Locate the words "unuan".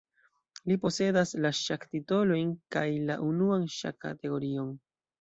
3.31-3.71